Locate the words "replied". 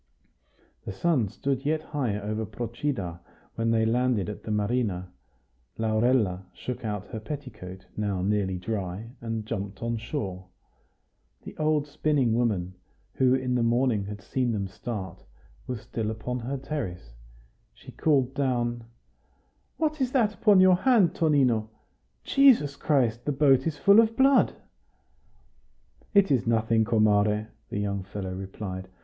28.33-28.87